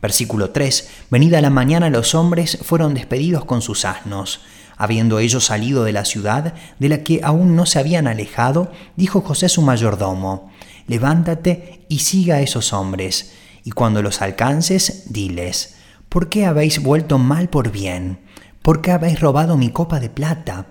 [0.01, 0.89] Versículo 3.
[1.11, 4.41] Venida la mañana los hombres fueron despedidos con sus asnos.
[4.79, 9.19] Habiendo ellos salido de la ciudad, de la que aún no se habían alejado, dijo
[9.19, 10.51] José su mayordomo,
[10.87, 13.33] Levántate y siga a esos hombres,
[13.65, 15.75] y cuando los alcances, diles,
[16.07, 18.21] ¿por qué habéis vuelto mal por bien?
[18.61, 20.67] ¿Por qué habéis robado mi copa de plata?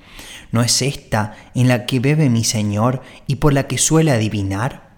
[0.53, 4.89] ¿No es esta en la que bebe mi Señor y por la que suele adivinar?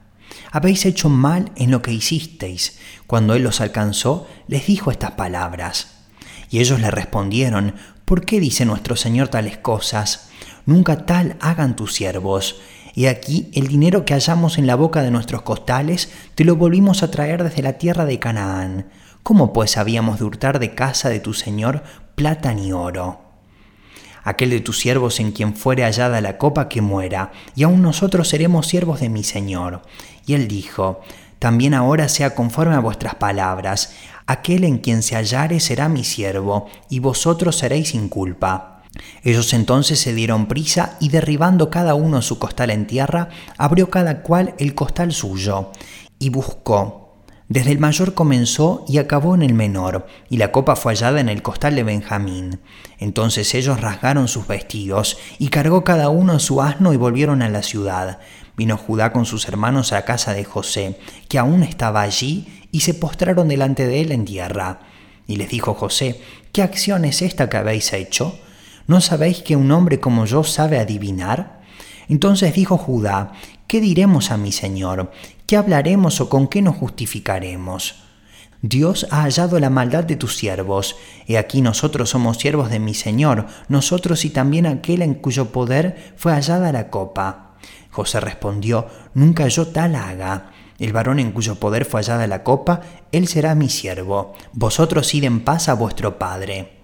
[0.52, 2.78] Habéis hecho mal en lo que hicisteis.
[3.08, 5.96] Cuando él los alcanzó, les dijo estas palabras.
[6.48, 7.74] Y ellos le respondieron,
[8.10, 10.30] ¿Por qué dice nuestro Señor tales cosas?
[10.66, 12.60] Nunca tal hagan tus siervos.
[12.92, 17.04] Y aquí el dinero que hallamos en la boca de nuestros costales te lo volvimos
[17.04, 18.90] a traer desde la tierra de Canaán.
[19.22, 21.84] ¿Cómo pues habíamos de hurtar de casa de tu Señor
[22.16, 23.20] plata ni oro?
[24.24, 28.26] Aquel de tus siervos en quien fuere hallada la copa que muera, y aun nosotros
[28.26, 29.82] seremos siervos de mi Señor.
[30.26, 31.00] Y él dijo,
[31.38, 33.94] también ahora sea conforme a vuestras palabras,
[34.30, 38.82] aquel en quien se hallare será mi siervo, y vosotros seréis sin culpa.
[39.22, 44.22] Ellos entonces se dieron prisa y derribando cada uno su costal en tierra, abrió cada
[44.22, 45.70] cual el costal suyo,
[46.18, 47.00] y buscó.
[47.48, 51.28] Desde el mayor comenzó y acabó en el menor, y la copa fue hallada en
[51.28, 52.60] el costal de Benjamín.
[52.98, 57.64] Entonces ellos rasgaron sus vestidos, y cargó cada uno su asno y volvieron a la
[57.64, 58.20] ciudad.
[58.56, 62.94] Vino Judá con sus hermanos a casa de José, que aún estaba allí, y se
[62.94, 64.80] postraron delante de él en tierra.
[65.26, 66.20] Y les dijo José,
[66.52, 68.38] ¿qué acción es esta que habéis hecho?
[68.86, 71.60] ¿No sabéis que un hombre como yo sabe adivinar?
[72.08, 73.32] Entonces dijo Judá,
[73.68, 75.12] ¿qué diremos a mi Señor?
[75.46, 77.94] ¿Qué hablaremos o con qué nos justificaremos?
[78.62, 80.96] Dios ha hallado la maldad de tus siervos.
[81.26, 86.12] He aquí nosotros somos siervos de mi Señor, nosotros y también aquel en cuyo poder
[86.16, 87.56] fue hallada la copa.
[87.90, 90.50] José respondió, Nunca yo tal haga.
[90.80, 92.80] El varón en cuyo poder fue hallada la copa,
[93.12, 94.32] él será mi siervo.
[94.52, 96.78] Vosotros id en paz a vuestro padre.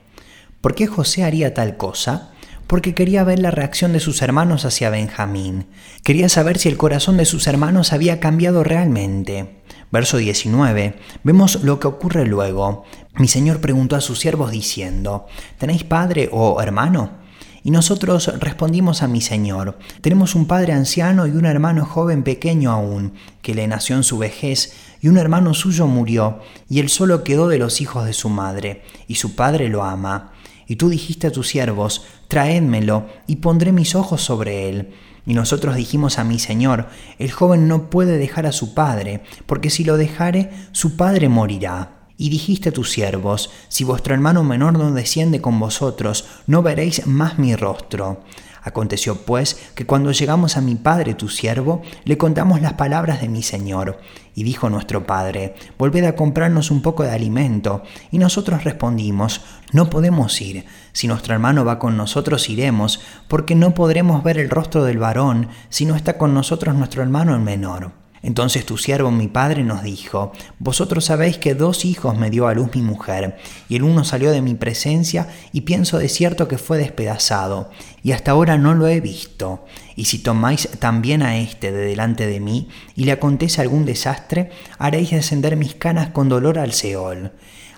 [0.60, 2.32] ¿Por qué José haría tal cosa?
[2.66, 5.68] Porque quería ver la reacción de sus hermanos hacia Benjamín.
[6.04, 9.62] Quería saber si el corazón de sus hermanos había cambiado realmente.
[9.90, 10.96] Verso 19.
[11.22, 12.84] Vemos lo que ocurre luego.
[13.14, 15.26] Mi señor preguntó a sus siervos diciendo,
[15.58, 17.25] ¿Tenéis padre o hermano?
[17.66, 22.70] Y nosotros respondimos a mi Señor, tenemos un padre anciano y un hermano joven pequeño
[22.70, 27.24] aún, que le nació en su vejez, y un hermano suyo murió, y él solo
[27.24, 30.30] quedó de los hijos de su madre, y su padre lo ama.
[30.68, 34.92] Y tú dijiste a tus siervos, traédmelo, y pondré mis ojos sobre él.
[35.26, 36.86] Y nosotros dijimos a mi Señor,
[37.18, 41.95] el joven no puede dejar a su padre, porque si lo dejare, su padre morirá.
[42.18, 47.06] Y dijiste a tus siervos, si vuestro hermano menor no desciende con vosotros, no veréis
[47.06, 48.22] más mi rostro.
[48.66, 53.28] Aconteció pues que cuando llegamos a mi padre tu siervo, le contamos las palabras de
[53.28, 54.00] mi señor.
[54.34, 57.84] Y dijo nuestro padre, volved a comprarnos un poco de alimento.
[58.10, 60.64] Y nosotros respondimos, no podemos ir.
[60.92, 65.48] Si nuestro hermano va con nosotros, iremos, porque no podremos ver el rostro del varón
[65.68, 68.05] si no está con nosotros nuestro hermano el menor.
[68.22, 72.54] Entonces tu siervo mi padre nos dijo, Vosotros sabéis que dos hijos me dio a
[72.54, 73.36] luz mi mujer,
[73.68, 77.70] y el uno salió de mi presencia, y pienso de cierto que fue despedazado,
[78.02, 79.64] y hasta ahora no lo he visto.
[79.94, 84.50] Y si tomáis también a éste de delante de mí, y le acontece algún desastre,
[84.78, 87.32] haréis descender mis canas con dolor al Seol.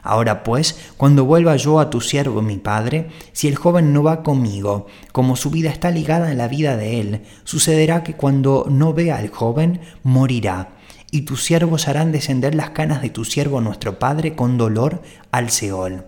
[0.09, 4.23] Ahora pues, cuando vuelva yo a tu siervo mi padre, si el joven no va
[4.23, 8.95] conmigo, como su vida está ligada en la vida de él, sucederá que cuando no
[8.95, 10.71] vea al joven, morirá.
[11.11, 15.51] Y tus siervos harán descender las canas de tu siervo nuestro padre con dolor al
[15.51, 16.07] Seol.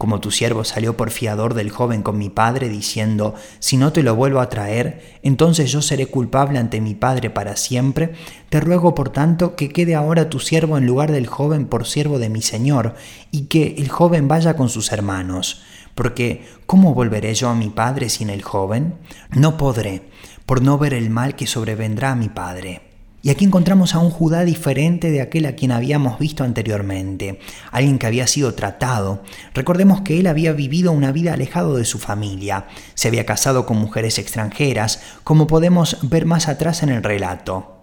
[0.00, 4.02] Como tu siervo salió por fiador del joven con mi padre, diciendo, si no te
[4.02, 8.14] lo vuelvo a traer, entonces yo seré culpable ante mi padre para siempre,
[8.48, 12.18] te ruego por tanto que quede ahora tu siervo en lugar del joven por siervo
[12.18, 12.94] de mi señor,
[13.30, 15.60] y que el joven vaya con sus hermanos.
[15.94, 18.94] Porque, ¿cómo volveré yo a mi padre sin el joven?
[19.28, 20.00] No podré,
[20.46, 22.89] por no ver el mal que sobrevendrá a mi padre.
[23.22, 27.38] Y aquí encontramos a un Judá diferente de aquel a quien habíamos visto anteriormente,
[27.70, 29.22] alguien que había sido tratado.
[29.52, 33.76] Recordemos que él había vivido una vida alejado de su familia, se había casado con
[33.76, 37.76] mujeres extranjeras, como podemos ver más atrás en el relato.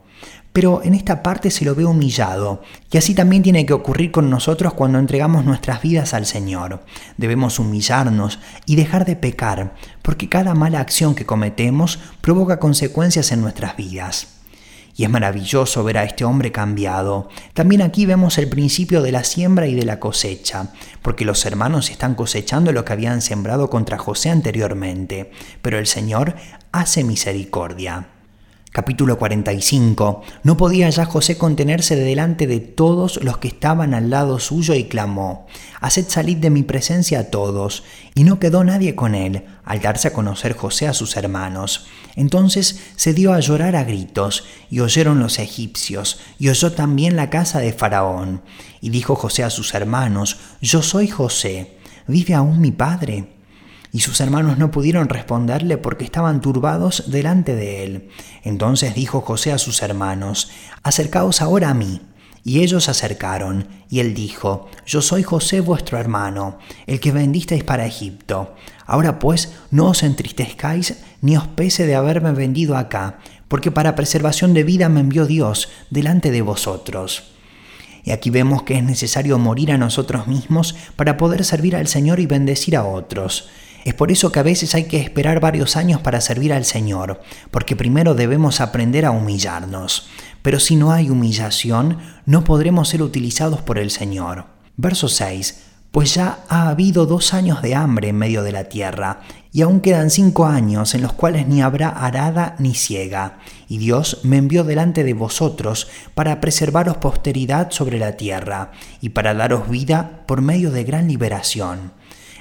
[0.54, 4.32] Pero en esta parte se lo ve humillado, y así también tiene que ocurrir con
[4.32, 6.84] nosotros cuando entregamos nuestras vidas al Señor.
[7.18, 13.42] Debemos humillarnos y dejar de pecar, porque cada mala acción que cometemos provoca consecuencias en
[13.42, 14.37] nuestras vidas
[14.98, 17.30] y es maravilloso ver a este hombre cambiado.
[17.54, 20.74] También aquí vemos el principio de la siembra y de la cosecha,
[21.04, 25.32] porque los hermanos están cosechando lo que habían sembrado contra José anteriormente,
[25.62, 26.36] pero el Señor
[26.72, 28.17] hace misericordia.
[28.72, 30.24] Capítulo 45.
[30.44, 34.74] No podía ya José contenerse de delante de todos los que estaban al lado suyo
[34.76, 35.48] y clamó,
[35.80, 37.84] Haced salir de mi presencia a todos.
[38.14, 41.88] Y no quedó nadie con él, al darse a conocer José a sus hermanos.
[42.16, 47.30] Entonces se dio a llorar a gritos, y oyeron los egipcios, y oyó también la
[47.30, 48.42] casa de Faraón.
[48.82, 53.37] Y dijo José a sus hermanos, Yo soy José, ¿vive aún mi padre?
[53.98, 58.10] Y sus hermanos no pudieron responderle porque estaban turbados delante de él.
[58.44, 60.52] Entonces dijo José a sus hermanos,
[60.84, 62.02] Acercaos ahora a mí.
[62.44, 67.64] Y ellos se acercaron, y él dijo, Yo soy José vuestro hermano, el que vendisteis
[67.64, 68.54] para Egipto.
[68.86, 73.18] Ahora pues no os entristezcáis ni os pese de haberme vendido acá,
[73.48, 77.32] porque para preservación de vida me envió Dios delante de vosotros.
[78.04, 82.20] Y aquí vemos que es necesario morir a nosotros mismos para poder servir al Señor
[82.20, 83.50] y bendecir a otros.
[83.88, 87.22] Es por eso que a veces hay que esperar varios años para servir al Señor,
[87.52, 90.10] porque primero debemos aprender a humillarnos.
[90.42, 94.48] Pero si no hay humillación, no podremos ser utilizados por el Señor.
[94.76, 95.64] Verso 6.
[95.92, 99.22] Pues ya ha habido dos años de hambre en medio de la tierra,
[99.54, 104.20] y aún quedan cinco años en los cuales ni habrá arada ni ciega, y Dios
[104.24, 110.24] me envió delante de vosotros para preservaros posteridad sobre la tierra, y para daros vida
[110.26, 111.94] por medio de gran liberación.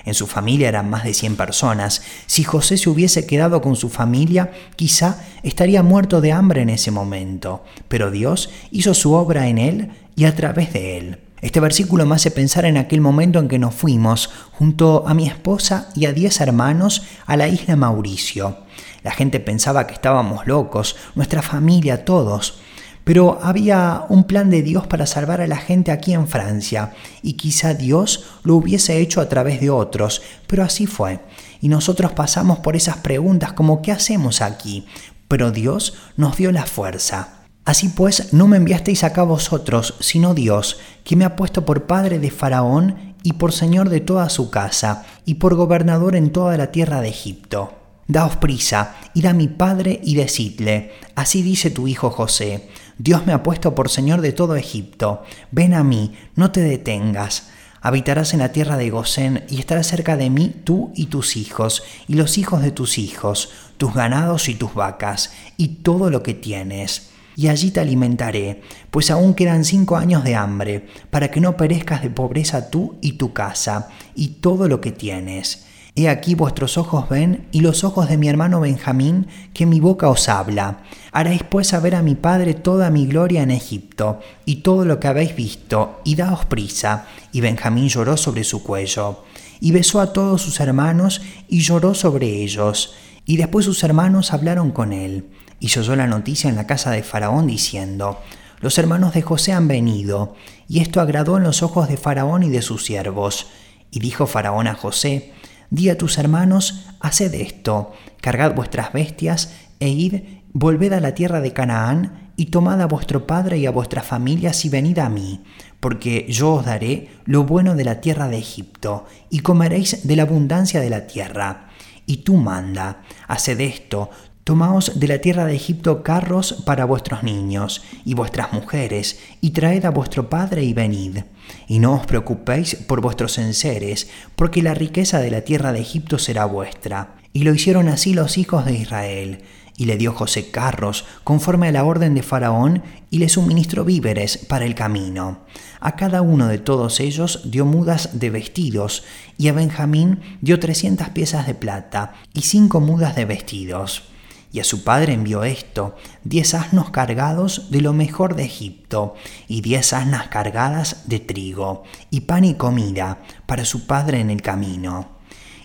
[0.06, 2.00] En su familia eran más de 100 personas.
[2.26, 6.92] Si José se hubiese quedado con su familia, quizá estaría muerto de hambre en ese
[6.92, 7.64] momento.
[7.88, 11.18] Pero Dios hizo su obra en él y a través de él.
[11.42, 15.26] Este versículo me hace pensar en aquel momento en que nos fuimos, junto a mi
[15.26, 18.58] esposa y a diez hermanos, a la isla Mauricio.
[19.02, 22.60] La gente pensaba que estábamos locos, nuestra familia, todos.
[23.06, 26.92] Pero había un plan de Dios para salvar a la gente aquí en Francia,
[27.22, 31.20] y quizá Dios lo hubiese hecho a través de otros, pero así fue.
[31.60, 34.86] Y nosotros pasamos por esas preguntas como ¿qué hacemos aquí?
[35.28, 37.44] Pero Dios nos dio la fuerza.
[37.64, 42.18] Así pues, no me enviasteis acá vosotros, sino Dios, que me ha puesto por padre
[42.18, 46.72] de Faraón y por señor de toda su casa, y por gobernador en toda la
[46.72, 47.72] tierra de Egipto.
[48.08, 52.68] Daos prisa, id a mi padre y decidle, así dice tu hijo José,
[52.98, 57.50] Dios me ha puesto por Señor de todo Egipto, ven a mí, no te detengas.
[57.82, 61.82] Habitarás en la tierra de Gosén y estarás cerca de mí tú y tus hijos,
[62.08, 66.32] y los hijos de tus hijos, tus ganados y tus vacas, y todo lo que
[66.32, 67.10] tienes.
[67.36, 72.02] Y allí te alimentaré, pues aún quedan cinco años de hambre, para que no perezcas
[72.02, 75.66] de pobreza tú y tu casa, y todo lo que tienes
[75.98, 80.10] He aquí vuestros ojos ven y los ojos de mi hermano Benjamín, que mi boca
[80.10, 80.82] os habla.
[81.10, 85.08] Haréis pues saber a mi padre toda mi gloria en Egipto, y todo lo que
[85.08, 87.06] habéis visto, y daos prisa.
[87.32, 89.24] Y Benjamín lloró sobre su cuello,
[89.58, 92.94] y besó a todos sus hermanos, y lloró sobre ellos.
[93.24, 95.30] Y después sus hermanos hablaron con él,
[95.60, 98.20] y se oyó la noticia en la casa de Faraón, diciendo,
[98.60, 100.36] Los hermanos de José han venido,
[100.68, 103.46] y esto agradó en los ojos de Faraón y de sus siervos.
[103.90, 105.32] Y dijo Faraón a José,
[105.70, 111.40] Di a tus hermanos, haced esto, cargad vuestras bestias e id, volved a la tierra
[111.40, 115.42] de Canaán y tomad a vuestro padre y a vuestras familias y venid a mí,
[115.80, 120.22] porque yo os daré lo bueno de la tierra de Egipto, y comeréis de la
[120.22, 121.68] abundancia de la tierra.
[122.06, 124.10] Y tú manda, haced esto,
[124.46, 129.84] Tomaos de la tierra de Egipto carros para vuestros niños y vuestras mujeres, y traed
[129.84, 131.24] a vuestro padre y venid.
[131.66, 136.20] Y no os preocupéis por vuestros enseres, porque la riqueza de la tierra de Egipto
[136.20, 137.16] será vuestra.
[137.32, 139.42] Y lo hicieron así los hijos de Israel.
[139.76, 144.38] Y le dio José carros, conforme a la orden de Faraón, y le suministró víveres
[144.38, 145.40] para el camino.
[145.80, 149.02] A cada uno de todos ellos dio mudas de vestidos,
[149.38, 154.04] y a Benjamín dio trescientas piezas de plata, y cinco mudas de vestidos
[154.52, 159.14] y a su padre envió esto, diez asnos cargados de lo mejor de Egipto,
[159.48, 164.42] y diez asnas cargadas de trigo, y pan y comida para su padre en el
[164.42, 165.16] camino.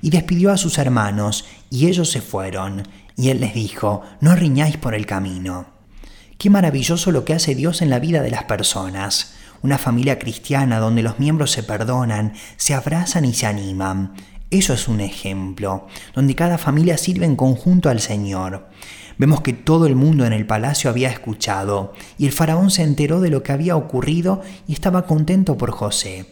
[0.01, 2.83] Y despidió a sus hermanos, y ellos se fueron,
[3.15, 5.67] y él les dijo, no riñáis por el camino.
[6.37, 9.35] Qué maravilloso lo que hace Dios en la vida de las personas.
[9.61, 14.15] Una familia cristiana donde los miembros se perdonan, se abrazan y se animan.
[14.51, 18.67] Eso es un ejemplo, donde cada familia sirve en conjunto al Señor.
[19.17, 23.21] Vemos que todo el mundo en el palacio había escuchado, y el faraón se enteró
[23.21, 26.25] de lo que había ocurrido y estaba contento por José.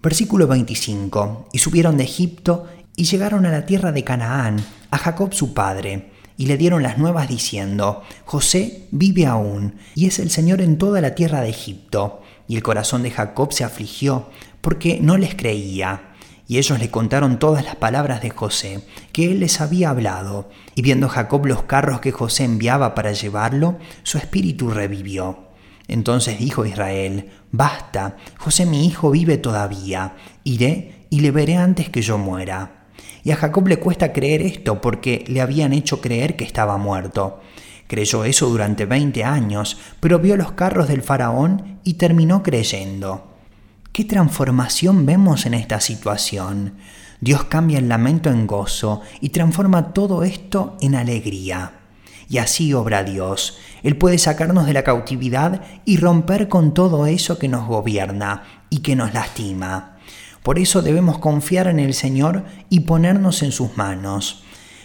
[0.00, 1.48] Versículo 25.
[1.52, 6.12] Y subieron de Egipto y llegaron a la tierra de Canaán, a Jacob su padre,
[6.36, 11.00] y le dieron las nuevas diciendo, José vive aún, y es el Señor en toda
[11.00, 12.22] la tierra de Egipto.
[12.46, 14.28] Y el corazón de Jacob se afligió,
[14.60, 16.13] porque no les creía.
[16.46, 18.82] Y ellos le contaron todas las palabras de José,
[19.12, 20.50] que él les había hablado.
[20.74, 25.48] Y viendo Jacob los carros que José enviaba para llevarlo, su espíritu revivió.
[25.88, 32.02] Entonces dijo Israel, Basta, José mi hijo vive todavía, iré y le veré antes que
[32.02, 32.86] yo muera.
[33.22, 37.40] Y a Jacob le cuesta creer esto porque le habían hecho creer que estaba muerto.
[37.86, 43.33] Creyó eso durante veinte años, pero vio los carros del faraón y terminó creyendo.
[43.94, 46.74] ¿Qué transformación vemos en esta situación?
[47.20, 51.74] Dios cambia el lamento en gozo y transforma todo esto en alegría.
[52.28, 53.56] Y así obra Dios.
[53.84, 58.80] Él puede sacarnos de la cautividad y romper con todo eso que nos gobierna y
[58.80, 59.98] que nos lastima.
[60.42, 64.42] Por eso debemos confiar en el Señor y ponernos en sus manos.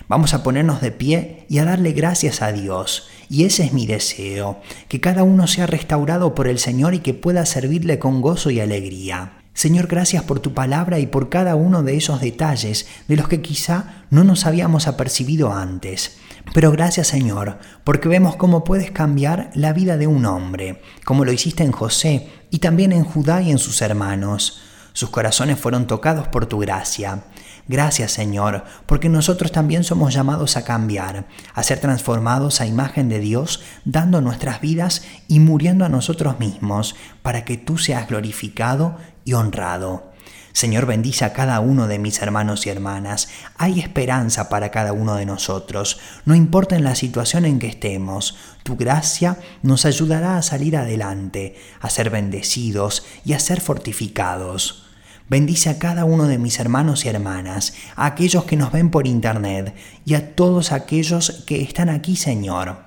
[0.07, 3.09] Vamos a ponernos de pie y a darle gracias a Dios.
[3.29, 7.13] Y ese es mi deseo, que cada uno sea restaurado por el Señor y que
[7.13, 9.33] pueda servirle con gozo y alegría.
[9.53, 13.41] Señor, gracias por tu palabra y por cada uno de esos detalles de los que
[13.41, 16.17] quizá no nos habíamos apercibido antes.
[16.53, 21.31] Pero gracias Señor, porque vemos cómo puedes cambiar la vida de un hombre, como lo
[21.31, 24.61] hiciste en José y también en Judá y en sus hermanos.
[24.93, 27.23] Sus corazones fueron tocados por tu gracia.
[27.69, 33.19] Gracias Señor, porque nosotros también somos llamados a cambiar, a ser transformados a imagen de
[33.19, 39.33] Dios, dando nuestras vidas y muriendo a nosotros mismos, para que tú seas glorificado y
[39.33, 40.11] honrado.
[40.51, 43.29] Señor, bendice a cada uno de mis hermanos y hermanas.
[43.55, 45.99] Hay esperanza para cada uno de nosotros.
[46.25, 51.55] No importa en la situación en que estemos, tu gracia nos ayudará a salir adelante,
[51.79, 54.88] a ser bendecidos y a ser fortificados.
[55.29, 59.05] Bendice a cada uno de mis hermanos y hermanas, a aquellos que nos ven por
[59.05, 62.77] internet y a todos aquellos que están aquí, Señor.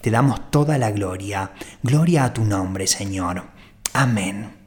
[0.00, 1.50] Te damos toda la gloria.
[1.82, 3.42] Gloria a tu nombre, Señor.
[3.92, 4.57] Amén.